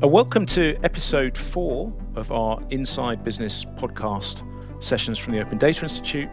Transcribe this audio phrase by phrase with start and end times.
[0.00, 4.44] Uh, welcome to episode four of our Inside Business podcast
[4.80, 6.28] sessions from the Open Data Institute.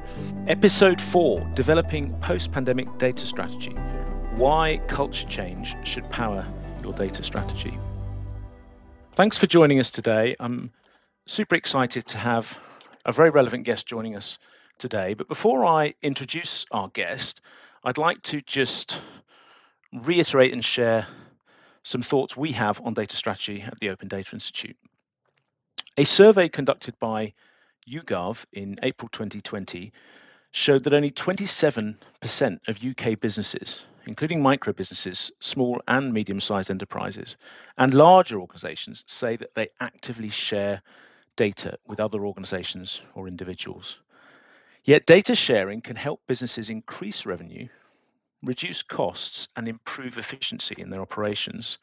[0.45, 3.71] Episode four Developing Post Pandemic Data Strategy
[4.35, 6.45] Why Culture Change Should Power
[6.83, 7.75] Your Data Strategy.
[9.13, 10.35] Thanks for joining us today.
[10.39, 10.71] I'm
[11.25, 12.63] super excited to have
[13.03, 14.37] a very relevant guest joining us
[14.77, 15.15] today.
[15.15, 17.41] But before I introduce our guest,
[17.83, 19.01] I'd like to just
[19.91, 21.07] reiterate and share
[21.85, 24.75] some thoughts we have on data strategy at the Open Data Institute.
[25.97, 27.33] A survey conducted by
[27.87, 29.93] YouGov in April 2020
[30.49, 31.97] showed that only 27%
[32.67, 37.37] of UK businesses, including micro businesses, small and medium sized enterprises,
[37.77, 40.81] and larger organizations, say that they actively share
[41.35, 43.99] data with other organizations or individuals.
[44.83, 47.67] Yet, data sharing can help businesses increase revenue
[48.45, 51.77] reduce costs, and improve efficiency in their operations.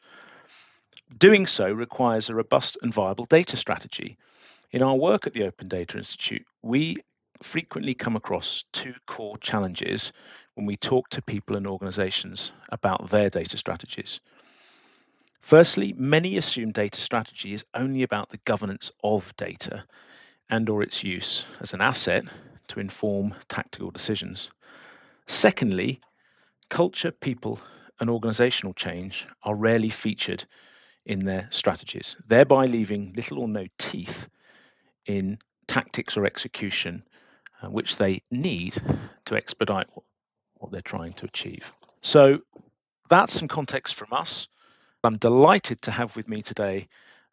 [1.17, 4.17] Doing so requires a robust and viable data strategy.
[4.71, 6.97] In our work at the Open Data Institute, we
[7.41, 10.11] frequently come across two core challenges
[10.55, 14.21] when we talk to people and organizations about their data strategies.
[15.39, 19.83] Firstly, many assume data strategy is only about the governance of data
[20.49, 22.23] and or its use as an asset
[22.67, 24.51] to inform tactical decisions.
[25.27, 25.99] Secondly,
[26.69, 27.59] culture, people,
[27.99, 30.45] and organizational change are rarely featured
[31.05, 34.29] in their strategies, thereby leaving little or no teeth
[35.05, 37.03] in tactics or execution,
[37.61, 38.77] uh, which they need
[39.25, 40.05] to expedite what,
[40.55, 41.73] what they're trying to achieve.
[42.01, 42.39] So
[43.09, 44.47] that's some context from us.
[45.03, 46.87] I'm delighted to have with me today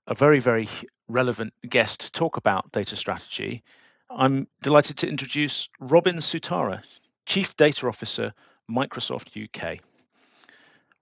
[0.07, 0.69] a very, very
[1.09, 3.63] relevant guest to talk about data strategy.
[4.11, 6.83] I'm delighted to introduce Robin Sutara,
[7.27, 8.33] Chief Data Officer
[8.71, 9.79] Microsoft UK.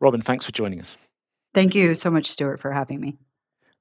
[0.01, 0.97] Robin, thanks for joining us.
[1.55, 3.17] Thank you so much, Stuart, for having me.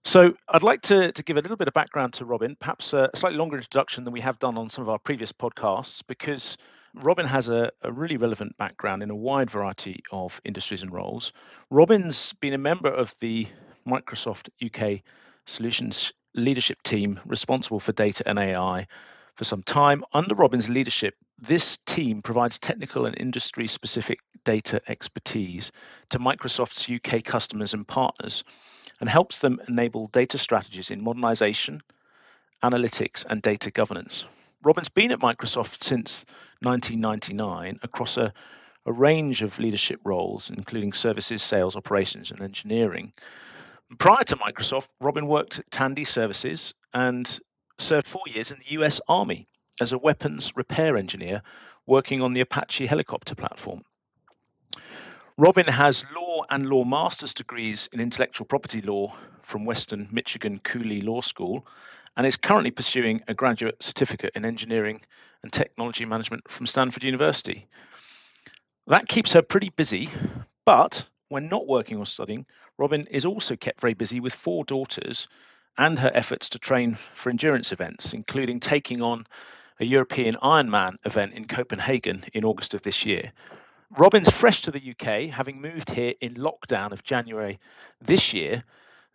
[0.03, 3.09] So, I'd like to, to give a little bit of background to Robin, perhaps a
[3.13, 6.58] slightly longer introduction than we have done on some of our previous podcasts, because
[6.93, 11.33] Robin has a, a really relevant background in a wide variety of industries and roles.
[11.69, 13.48] Robin's been a member of the
[13.87, 15.02] Microsoft UK
[15.45, 18.87] Solutions leadership team responsible for data and AI
[19.36, 20.04] for some time.
[20.14, 25.71] Under Robin's leadership, this team provides technical and industry specific data expertise
[26.09, 28.43] to Microsoft's UK customers and partners
[28.99, 31.81] and helps them enable data strategies in modernization,
[32.64, 34.25] analytics, and data governance.
[34.64, 36.25] Robin's been at Microsoft since
[36.64, 38.33] 1999 across a,
[38.86, 43.14] a range of leadership roles, including services, sales, operations, and engineering.
[43.99, 47.39] Prior to Microsoft, Robin worked at Tandy Services and
[47.77, 49.48] served four years in the US Army
[49.82, 51.42] as a weapons repair engineer
[51.86, 53.83] working on the Apache helicopter platform.
[55.38, 60.99] Robin has law and law master's degrees in intellectual property law from Western Michigan Cooley
[60.99, 61.66] Law School
[62.16, 65.02] and is currently pursuing a graduate certificate in engineering
[65.43, 67.67] and technology management from Stanford University.
[68.87, 70.10] That keeps her pretty busy,
[70.66, 75.27] but when not working or studying, Robin is also kept very busy with four daughters
[75.77, 79.26] and her efforts to train for endurance events, including taking on
[79.80, 83.32] a European Ironman event in Copenhagen in August of this year.
[83.98, 87.60] Robin's fresh to the UK, having moved here in lockdown of January
[88.02, 88.64] this year.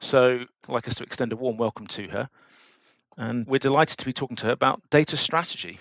[0.01, 2.28] So, I'd like us to extend a warm welcome to her.
[3.17, 5.78] And we're delighted to be talking to her about data strategy.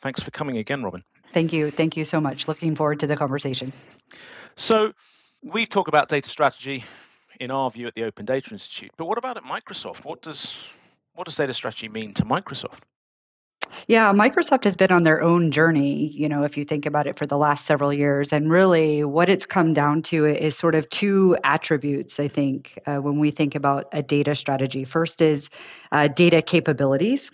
[0.00, 1.04] Thanks for coming again, Robin.
[1.32, 1.70] Thank you.
[1.70, 2.48] Thank you so much.
[2.48, 3.72] Looking forward to the conversation.
[4.56, 4.92] So,
[5.42, 6.84] we talk about data strategy
[7.40, 8.90] in our view at the Open Data Institute.
[8.96, 10.04] But what about at Microsoft?
[10.04, 10.68] What does
[11.14, 12.80] what does data strategy mean to Microsoft?
[13.88, 17.18] Yeah, Microsoft has been on their own journey, you know, if you think about it
[17.18, 18.32] for the last several years.
[18.32, 22.98] And really, what it's come down to is sort of two attributes, I think, uh,
[22.98, 24.84] when we think about a data strategy.
[24.84, 25.50] First is
[25.90, 27.30] uh, data capabilities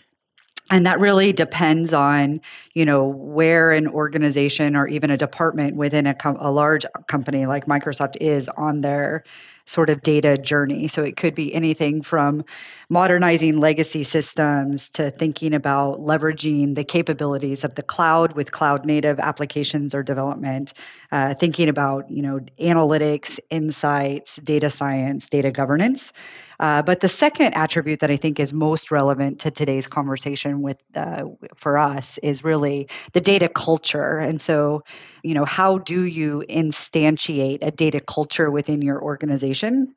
[0.70, 2.40] and that really depends on
[2.74, 7.46] you know where an organization or even a department within a, com- a large company
[7.46, 9.24] like microsoft is on their
[9.64, 12.44] sort of data journey so it could be anything from
[12.90, 19.18] modernizing legacy systems to thinking about leveraging the capabilities of the cloud with cloud native
[19.18, 20.72] applications or development
[21.12, 26.12] uh, thinking about you know analytics insights data science data governance.
[26.60, 30.78] Uh, but the second attribute that i think is most relevant to today's conversation with
[30.94, 31.24] uh,
[31.56, 34.18] for us is really the data culture.
[34.18, 34.82] And so
[35.22, 39.94] you know how do you instantiate a data culture within your organization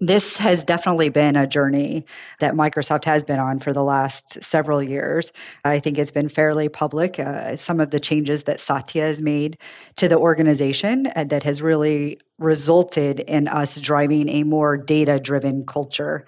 [0.00, 2.06] this has definitely been a journey
[2.40, 5.32] that Microsoft has been on for the last several years.
[5.64, 7.18] I think it's been fairly public.
[7.18, 9.58] Uh, some of the changes that Satya has made
[9.96, 15.64] to the organization uh, that has really resulted in us driving a more data driven
[15.64, 16.26] culture.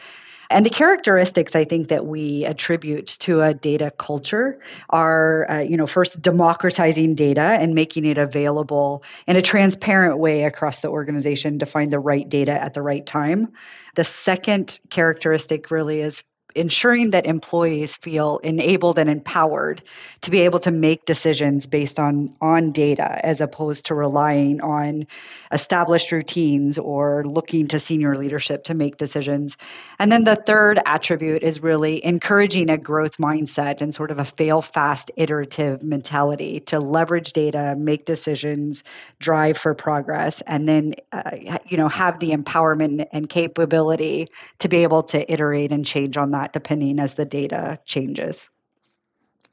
[0.51, 5.77] And the characteristics I think that we attribute to a data culture are, uh, you
[5.77, 11.59] know, first democratizing data and making it available in a transparent way across the organization
[11.61, 13.53] to find the right data at the right time.
[13.95, 16.23] The second characteristic really is
[16.57, 19.83] ensuring that employees feel enabled and empowered
[20.23, 25.07] to be able to make decisions based on on data as opposed to relying on
[25.53, 29.57] established routines or looking to senior leadership to make decisions.
[29.99, 34.25] And then the third attribute is really encouraging a growth mindset and sort of a
[34.25, 38.85] fail fast iterative mentality to leverage data make decisions
[39.19, 44.83] drive for progress and then uh, you know have the empowerment and capability to be
[44.83, 48.49] able to iterate and change on that that depending as the data changes.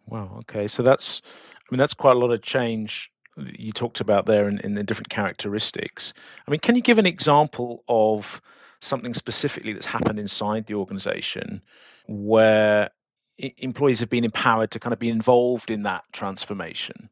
[0.07, 0.37] Wow.
[0.39, 0.67] Okay.
[0.67, 1.21] So that's,
[1.57, 3.11] I mean, that's quite a lot of change
[3.57, 6.13] you talked about there in, in the different characteristics.
[6.47, 8.41] I mean, can you give an example of
[8.79, 11.63] something specifically that's happened inside the organization
[12.07, 12.91] where
[13.39, 17.09] employees have been empowered to kind of be involved in that transformation?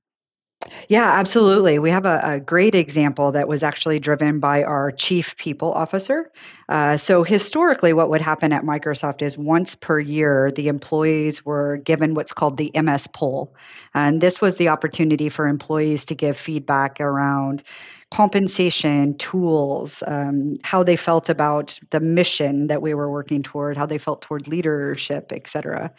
[0.87, 1.79] Yeah, absolutely.
[1.79, 6.31] We have a, a, great example that was actually driven by our chief people officer.
[6.69, 11.77] Uh, so, historically, what would happen at Microsoft is once per year, the employees were
[11.77, 13.55] given what's called the MS poll.
[13.93, 17.63] And this was the opportunity for employees to give feedback around
[18.11, 23.85] compensation, tools, um, how they felt about the mission that we were working toward, how
[23.85, 25.91] they felt toward leadership, et cetera.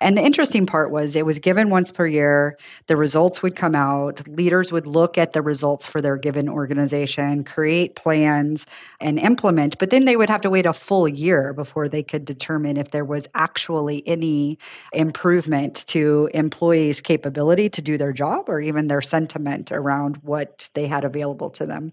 [0.00, 2.58] And the interesting part was it was given once per year.
[2.88, 4.26] The results would come out.
[4.26, 8.66] Leaders would look at the results for their given organization, create plans,
[9.00, 9.78] and implement.
[9.78, 12.90] But then they would have to wait a full year before they could determine if
[12.90, 14.58] there was actually any
[14.92, 20.88] improvement to employees' capability to do their job or even their sentiment around what they
[20.88, 21.92] had available to to them.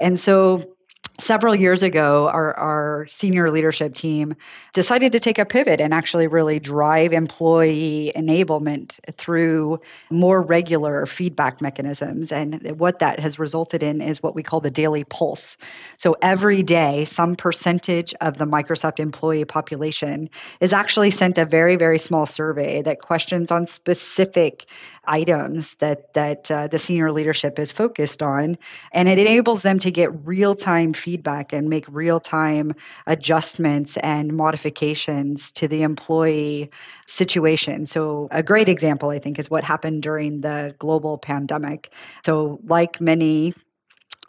[0.00, 0.76] And so
[1.20, 4.34] several years ago, our, our senior leadership team
[4.72, 9.80] decided to take a pivot and actually really drive employee enablement through
[10.10, 12.32] more regular feedback mechanisms.
[12.32, 15.56] And what that has resulted in is what we call the daily pulse.
[15.96, 20.30] So every day, some percentage of the Microsoft employee population
[20.60, 24.66] is actually sent a very, very small survey that questions on specific
[25.04, 28.58] items that that uh, the senior leadership is focused on,
[28.92, 32.74] and it enables them to get real time feedback and make real time
[33.06, 36.70] adjustments and modifications to the employee
[37.06, 37.86] situation.
[37.86, 41.92] So a great example, I think, is what happened during the global pandemic.
[42.24, 43.54] So like many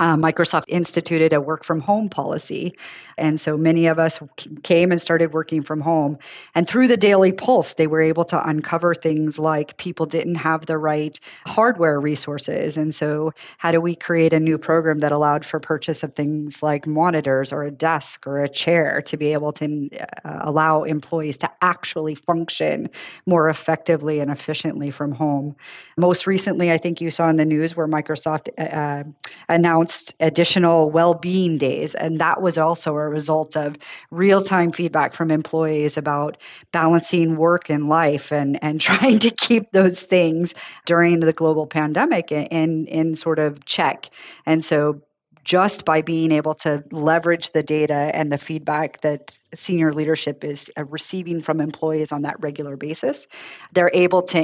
[0.02, 2.76] uh, Microsoft instituted a work from home policy.
[3.20, 4.18] And so many of us
[4.64, 6.18] came and started working from home.
[6.56, 10.66] And through the Daily Pulse, they were able to uncover things like people didn't have
[10.66, 12.78] the right hardware resources.
[12.78, 16.64] And so, how do we create a new program that allowed for purchase of things
[16.64, 19.90] like monitors or a desk or a chair to be able to
[20.26, 22.90] uh, allow employees to actually function
[23.28, 25.56] more effectively and efficiently from home?
[25.96, 29.04] Most recently, I think you saw in the news where Microsoft uh,
[29.48, 31.96] announced announced additional well-being days.
[31.96, 33.78] And that was also a result of
[34.10, 36.38] real-time feedback from employees about
[36.72, 40.54] balancing work and life and and trying to keep those things
[40.86, 44.10] during the global pandemic in in sort of check.
[44.46, 45.02] And so
[45.44, 50.70] just by being able to leverage the data and the feedback that senior leadership is
[50.78, 53.28] uh, receiving from employees on that regular basis
[53.74, 54.40] they're able to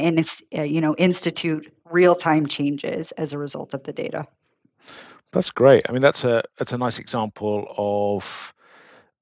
[0.57, 4.25] uh, you know institute real-time changes as a result of the data
[5.31, 5.85] that's great.
[5.87, 8.53] I mean, that's a that's a nice example of,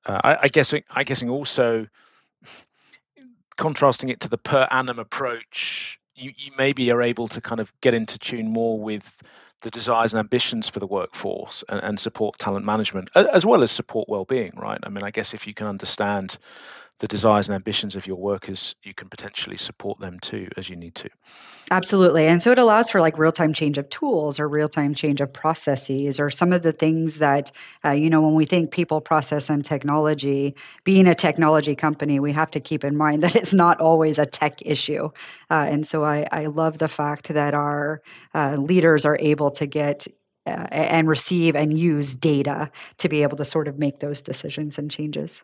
[0.06, 1.88] uh, I, I guess, I guessing also
[3.58, 6.00] contrasting it to the per annum approach.
[6.16, 9.22] You, you maybe are able to kind of get into tune more with
[9.62, 13.72] the desires and ambitions for the workforce and, and support talent management as well as
[13.72, 16.38] support well-being right i mean i guess if you can understand
[17.00, 20.78] the desires and ambitions of your workers, you can potentially support them too as you
[20.78, 21.10] need to.
[21.70, 22.26] Absolutely.
[22.26, 25.20] And so it allows for like real time change of tools or real time change
[25.20, 27.52] of processes or some of the things that,
[27.84, 32.32] uh, you know, when we think people, process, and technology, being a technology company, we
[32.32, 35.10] have to keep in mind that it's not always a tech issue.
[35.50, 38.02] Uh, and so I, I love the fact that our
[38.34, 40.08] uh, leaders are able to get
[40.46, 44.78] uh, and receive and use data to be able to sort of make those decisions
[44.78, 45.44] and changes.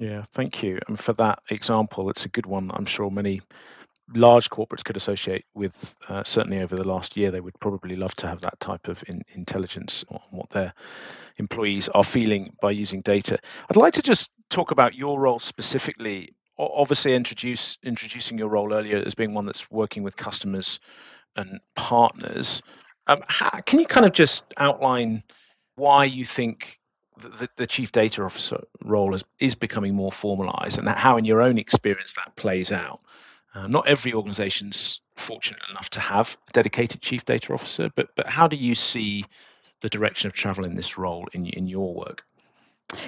[0.00, 0.78] Yeah, thank you.
[0.88, 2.70] And for that example, it's a good one.
[2.72, 3.42] I'm sure many
[4.14, 8.14] large corporates could associate with, uh, certainly over the last year, they would probably love
[8.16, 10.72] to have that type of in, intelligence on what their
[11.38, 13.38] employees are feeling by using data.
[13.70, 16.30] I'd like to just talk about your role specifically.
[16.58, 20.80] Obviously, introduce introducing your role earlier as being one that's working with customers
[21.36, 22.62] and partners.
[23.06, 25.24] Um, how, can you kind of just outline
[25.76, 26.79] why you think
[27.28, 31.40] the, the, chief data officer role is, is becoming more formalized and how, in your
[31.42, 33.00] own experience, that plays out?
[33.54, 38.28] Uh, not every organization's fortunate enough to have a dedicated chief data officer, but but
[38.28, 39.24] how do you see
[39.80, 42.24] the direction of travel in this role in in your work?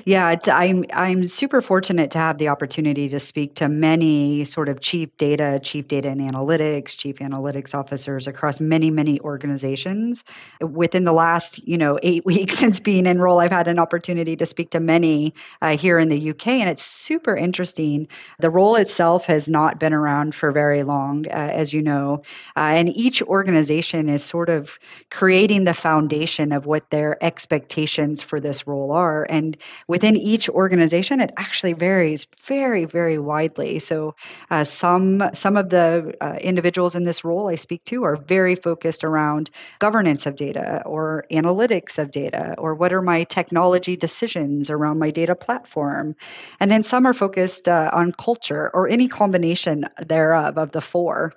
[0.04, 4.80] Yeah, I'm I'm super fortunate to have the opportunity to speak to many sort of
[4.80, 10.22] chief data, chief data and analytics, chief analytics officers across many many organizations.
[10.60, 14.36] Within the last you know eight weeks since being in role, I've had an opportunity
[14.36, 18.06] to speak to many uh, here in the UK, and it's super interesting.
[18.38, 22.22] The role itself has not been around for very long, uh, as you know,
[22.56, 24.78] uh, and each organization is sort of
[25.10, 29.56] creating the foundation of what their expectations for this role are, and
[29.88, 33.78] within each organization, it actually varies very, very widely.
[33.78, 34.14] So
[34.50, 38.54] uh, some some of the uh, individuals in this role I speak to are very
[38.54, 44.70] focused around governance of data or analytics of data or what are my technology decisions
[44.70, 46.16] around my data platform,
[46.60, 51.32] and then some are focused uh, on culture or any combination thereof of the four.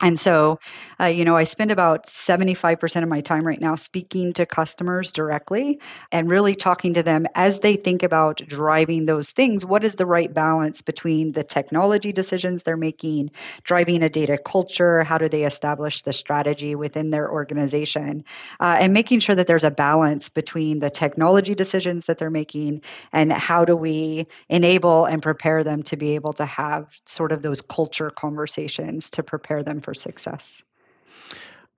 [0.00, 0.58] And so,
[0.98, 5.12] uh, you know, I spend about 75% of my time right now speaking to customers
[5.12, 5.80] directly
[6.10, 9.64] and really talking to them as they think about driving those things.
[9.64, 15.04] What is the right balance between the technology decisions they're making, driving a data culture?
[15.04, 18.24] How do they establish the strategy within their organization?
[18.58, 22.82] Uh, and making sure that there's a balance between the technology decisions that they're making
[23.12, 27.42] and how do we enable and prepare them to be able to have sort of
[27.42, 30.62] those culture conversations to prepare them for for success.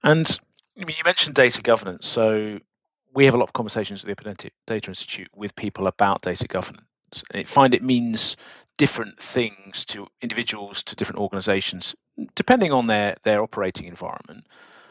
[0.03, 0.39] And
[0.77, 2.07] you mentioned data governance.
[2.07, 2.59] So
[3.15, 6.47] we have a lot of conversations at the Open Data Institute with people about data
[6.47, 6.85] governance.
[7.35, 8.37] I find it means
[8.79, 11.95] different things to individuals, to different organizations,
[12.35, 14.47] depending on their, their operating environment.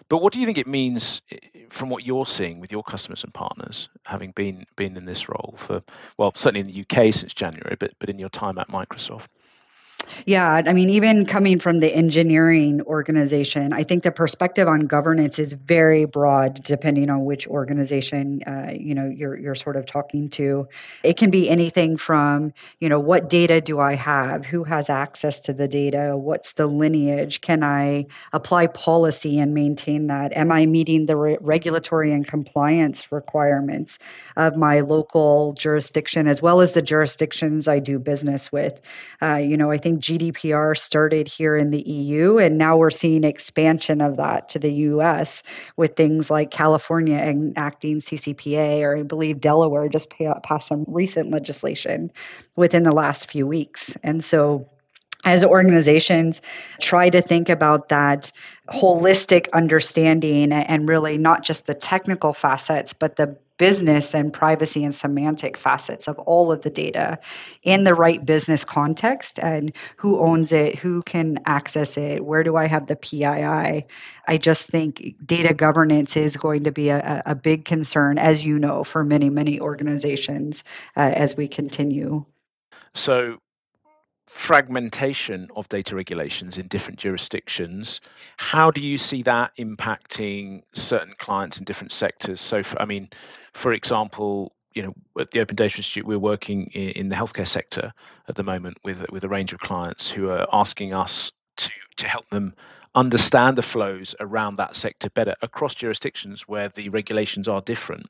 [0.08, 1.22] But what do you think it means
[1.70, 5.56] from what you're seeing with your customers and partners, having been been in this role
[5.58, 5.82] for
[6.18, 9.28] well, certainly in the UK since January, but but in your time at Microsoft?
[10.26, 15.40] Yeah, I mean, even coming from the engineering organization, I think the perspective on governance
[15.40, 20.30] is very broad, depending on which organization uh, you know you're you're sort of talking
[20.30, 20.68] to.
[21.04, 25.42] It can be anything from you know what data do I have, who has access
[25.42, 30.66] to the data, what's the lineage, can I apply policy and maintain that, am I
[30.66, 34.00] meeting the re- regulatory and compliance requirements
[34.38, 38.80] of my local jurisdiction as well as the jurisdictions I do business with.
[39.22, 42.92] Uh, you know, I think think GDPR started here in the EU, and now we're
[42.92, 45.44] seeing expansion of that to the US
[45.76, 50.10] with things like California enacting CCPA, or I believe Delaware just
[50.44, 52.12] passed some recent legislation
[52.56, 53.96] within the last few weeks.
[54.04, 54.70] And so
[55.24, 56.42] as organizations
[56.80, 58.32] try to think about that
[58.68, 64.96] holistic understanding and really not just the technical facets but the business and privacy and
[64.96, 67.20] semantic facets of all of the data
[67.62, 72.56] in the right business context and who owns it, who can access it, where do
[72.56, 73.24] I have the PII.
[73.24, 78.58] I just think data governance is going to be a, a big concern, as you
[78.58, 80.64] know, for many, many organizations
[80.98, 82.26] uh, as we continue.
[82.96, 83.38] So,
[84.32, 88.00] fragmentation of data regulations in different jurisdictions.
[88.38, 92.40] How do you see that impacting certain clients in different sectors?
[92.40, 93.10] So, for, I mean,
[93.54, 97.46] for example, you know, at the Open Data Institute, we're working in, in the healthcare
[97.46, 97.92] sector
[98.30, 102.08] at the moment with with a range of clients who are asking us to to
[102.08, 102.56] help them
[102.96, 108.08] understand the flows around that sector better across jurisdictions where the regulations are different.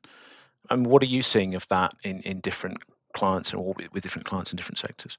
[0.69, 2.77] And what are you seeing of that in, in different
[3.15, 5.17] clients or with different clients in different sectors?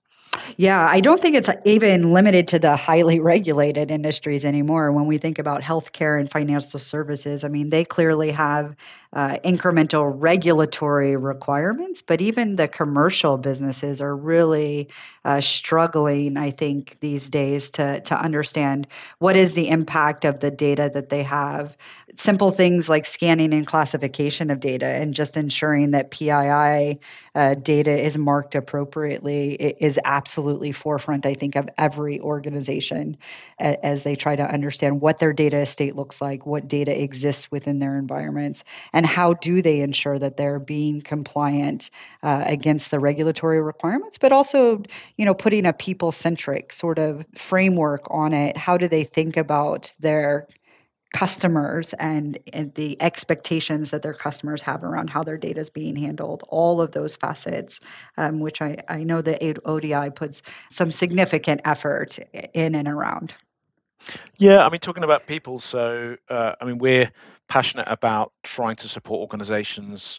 [0.56, 4.92] Yeah, I don't think it's even limited to the highly regulated industries anymore.
[4.92, 8.76] When we think about healthcare and financial services, I mean, they clearly have
[9.12, 14.88] uh, incremental regulatory requirements, but even the commercial businesses are really
[15.24, 18.86] uh, struggling, I think, these days to, to understand
[19.18, 21.76] what is the impact of the data that they have.
[22.16, 27.00] simple things like scanning and classification of data and just ensuring that PII
[27.34, 33.16] uh, data is marked appropriately is absolutely forefront, I think, of every organization
[33.58, 37.78] as they try to understand what their data estate looks like, what data exists within
[37.78, 41.90] their environments, and how do they ensure that they're being compliant
[42.22, 44.82] uh, against the regulatory requirements, but also,
[45.16, 48.56] you know, putting a people-centric sort of framework on it.
[48.56, 50.46] How do they think about their
[51.12, 55.94] customers and, and, the expectations that their customers have around how their data is being
[55.94, 57.80] handled, all of those facets,
[58.16, 62.18] um, which I, I know that ODI puts some significant effort
[62.54, 63.34] in and around.
[64.38, 67.10] Yeah, I mean, talking about people, so uh, I mean, we're
[67.48, 70.18] passionate about trying to support organizations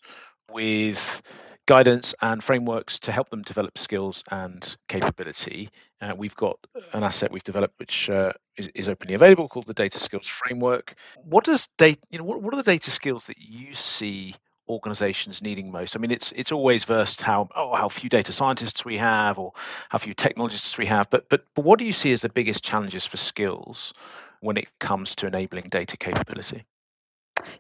[0.52, 1.22] with
[1.66, 5.70] guidance and frameworks to help them develop skills and capability.
[6.02, 6.58] Uh, we've got
[6.94, 10.96] an asset we've developed which uh, is, is, openly available called the Data Skills Framework.
[11.24, 14.36] What does data, you know, what, what are the data skills that you see
[14.68, 15.96] organizations needing most?
[15.96, 19.54] I mean, it's it's always versed how oh how few data scientists we have or
[19.90, 22.64] how few technologists we have, but but but what do you see as the biggest
[22.64, 23.94] challenges for skills
[24.42, 26.66] when it comes to enabling data capability?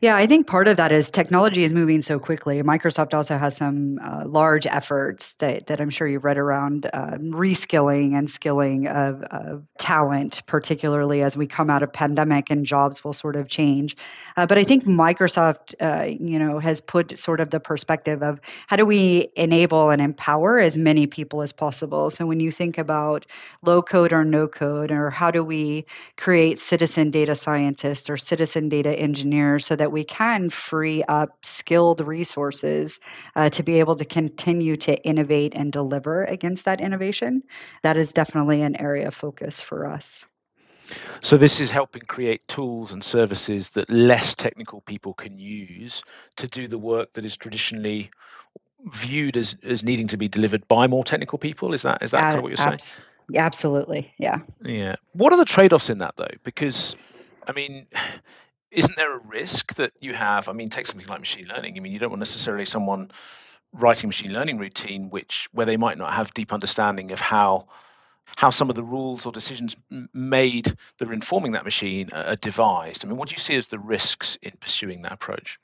[0.01, 2.61] Yeah, I think part of that is technology is moving so quickly.
[2.61, 7.17] Microsoft also has some uh, large efforts that, that I'm sure you've read around uh,
[7.19, 13.03] reskilling and skilling of, of, talent, particularly as we come out of pandemic and jobs
[13.03, 13.97] will sort of change.
[14.37, 18.39] Uh, but I think Microsoft, uh, you know, has put sort of the perspective of
[18.67, 22.09] how do we enable and empower as many people as possible.
[22.11, 23.25] So when you think about
[23.61, 25.85] low code or no code, or how do we
[26.15, 32.01] create citizen data scientists or citizen data engineers so that we can free up skilled
[32.01, 32.99] resources
[33.35, 37.43] uh, to be able to continue to innovate and deliver against that innovation.
[37.83, 40.25] That is definitely an area of focus for us.
[41.21, 46.03] So, this is helping create tools and services that less technical people can use
[46.35, 48.11] to do the work that is traditionally
[48.91, 51.73] viewed as, as needing to be delivered by more technical people.
[51.73, 53.05] Is that is that kind of what you're saying?
[53.35, 54.39] Absolutely, yeah.
[54.61, 54.95] Yeah.
[55.13, 56.27] What are the trade offs in that, though?
[56.43, 56.95] Because,
[57.47, 57.87] I mean,
[58.73, 60.49] isn't there a risk that you have?
[60.49, 61.77] I mean, take something like machine learning.
[61.77, 63.11] I mean, you don't want necessarily someone
[63.71, 67.67] writing machine learning routine which where they might not have deep understanding of how
[68.37, 69.75] how some of the rules or decisions
[70.13, 73.05] made that are informing that machine are devised.
[73.05, 75.59] I mean, what do you see as the risks in pursuing that approach?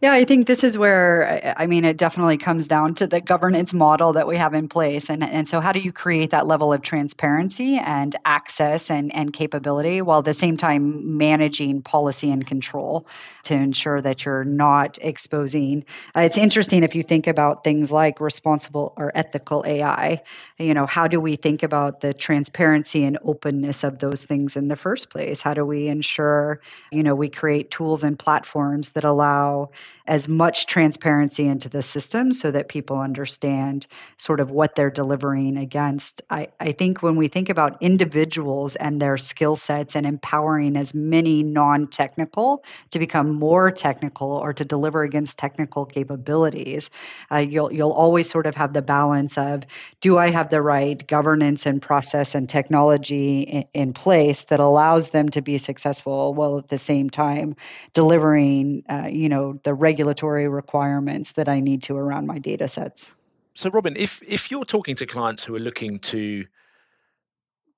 [0.00, 3.74] Yeah, I think this is where I mean it definitely comes down to the governance
[3.74, 6.72] model that we have in place, and and so how do you create that level
[6.72, 12.46] of transparency and access and and capability while at the same time managing policy and
[12.46, 13.06] control
[13.44, 15.84] to ensure that you're not exposing.
[16.16, 20.22] Uh, it's interesting if you think about things like responsible or ethical AI.
[20.58, 24.68] You know, how do we think about the transparency and openness of those things in
[24.68, 25.42] the first place?
[25.42, 29.59] How do we ensure you know we create tools and platforms that allow
[30.06, 35.56] as much transparency into the system so that people understand sort of what they're delivering
[35.56, 36.22] against.
[36.30, 40.94] I, I think when we think about individuals and their skill sets and empowering as
[40.94, 46.90] many non technical to become more technical or to deliver against technical capabilities,
[47.30, 49.64] uh, you'll, you'll always sort of have the balance of
[50.00, 55.10] do I have the right governance and process and technology in, in place that allows
[55.10, 57.56] them to be successful while at the same time
[57.92, 63.12] delivering, uh, you know, the regulatory requirements that I need to around my data sets.
[63.54, 66.46] So, Robin, if if you're talking to clients who are looking to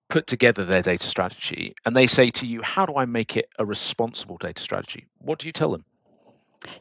[0.09, 3.49] put together their data strategy and they say to you, "How do I make it
[3.59, 5.85] a responsible data strategy?" What do you tell them?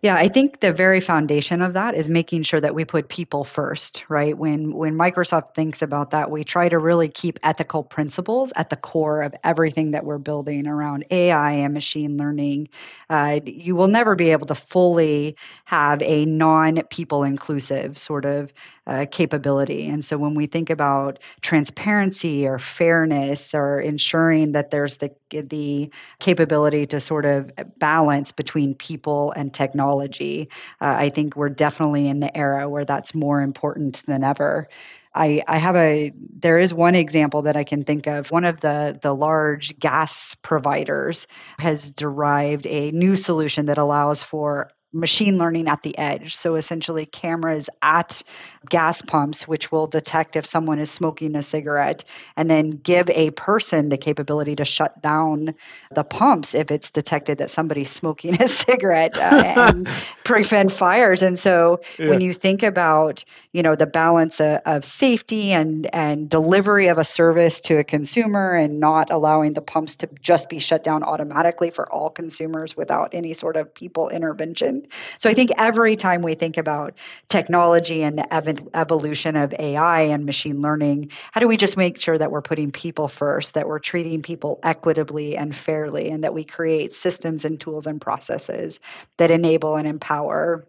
[0.01, 3.43] Yeah, I think the very foundation of that is making sure that we put people
[3.43, 4.37] first, right?
[4.37, 8.75] When when Microsoft thinks about that, we try to really keep ethical principles at the
[8.75, 12.69] core of everything that we're building around AI and machine learning.
[13.09, 18.53] Uh, you will never be able to fully have a non-people inclusive sort of
[18.87, 19.87] uh, capability.
[19.87, 25.91] And so when we think about transparency or fairness or ensuring that there's the the
[26.19, 30.45] capability to sort of balance between people and technology, uh,
[30.79, 34.67] I think we're definitely in the era where that's more important than ever.
[35.13, 38.31] I, I have a there is one example that I can think of.
[38.31, 41.27] One of the the large gas providers
[41.59, 46.35] has derived a new solution that allows for machine learning at the edge.
[46.35, 48.23] So essentially, cameras at
[48.67, 52.03] gas pumps, which will detect if someone is smoking a cigarette,
[52.35, 55.55] and then give a person the capability to shut down
[55.91, 59.87] the pumps if it's detected that somebody's smoking a cigarette uh, and
[60.23, 61.21] prevent fires.
[61.21, 62.09] And so, yeah.
[62.09, 66.97] when you think about you know the balance of, of safety and and delivery of
[66.97, 71.03] a service to a consumer, and not allowing the pumps to just be shut down
[71.03, 74.80] automatically for all consumers without any sort of people intervention
[75.17, 76.93] so I think every time we think about
[77.29, 81.99] technology and the ev- evolution of AI and machine learning, how do we just make
[81.99, 86.33] sure that we're putting people first, that we're treating people equitably and fairly, and that
[86.33, 88.79] we create systems and tools and processes
[89.17, 90.67] that enable and empower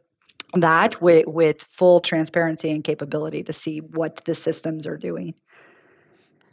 [0.55, 5.35] that with, with full transparency and capability to see what the systems are doing.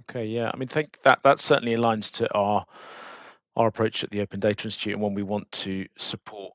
[0.09, 0.49] Okay, yeah.
[0.53, 2.65] I mean, think that that certainly aligns to our
[3.55, 6.53] our approach at the Open Data Institute and one we want to support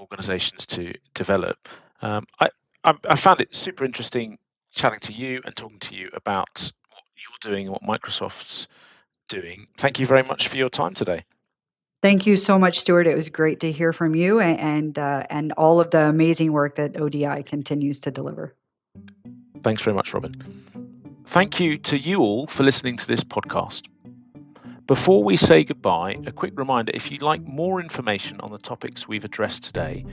[0.00, 1.68] organizations to develop.
[2.02, 2.48] Um, I,
[2.84, 4.38] I, I, found it super interesting
[4.72, 8.66] chatting to you and talking to you about what you're doing and what Microsoft's
[9.28, 9.66] doing.
[9.78, 11.24] Thank you very much for your time today.
[12.02, 13.06] Thank you so much, Stuart.
[13.06, 16.52] It was great to hear from you and and, uh, and all of the amazing
[16.52, 18.54] work that ODI continues to deliver.
[19.62, 20.34] Thanks very much, Robin.
[21.26, 23.86] Thank you to you all for listening to this podcast.
[24.90, 29.06] Before we say goodbye, a quick reminder if you'd like more information on the topics
[29.06, 30.04] we've addressed today,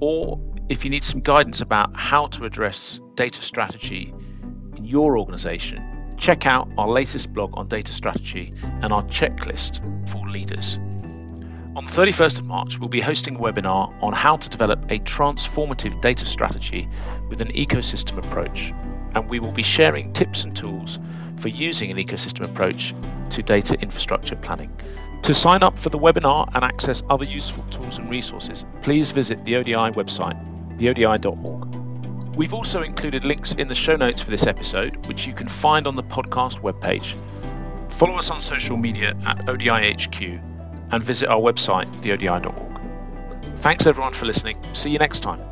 [0.00, 4.12] or if you need some guidance about how to address data strategy
[4.76, 8.52] in your organization, check out our latest blog on data strategy
[8.82, 9.78] and our checklist
[10.10, 10.78] for leaders.
[11.76, 14.98] On the 31st of March, we'll be hosting a webinar on how to develop a
[14.98, 16.88] transformative data strategy
[17.28, 18.72] with an ecosystem approach,
[19.14, 20.98] and we will be sharing tips and tools
[21.36, 22.94] for using an ecosystem approach
[23.30, 24.72] to data infrastructure planning.
[25.22, 29.44] To sign up for the webinar and access other useful tools and resources, please visit
[29.44, 30.38] the ODI website,
[30.78, 32.36] theodi.org.
[32.36, 35.86] We've also included links in the show notes for this episode, which you can find
[35.86, 37.16] on the podcast webpage.
[37.90, 40.40] Follow us on social media at ODIHQ
[40.92, 43.58] and visit our website, theodi.org.
[43.58, 44.56] Thanks everyone for listening.
[44.72, 45.47] See you next time.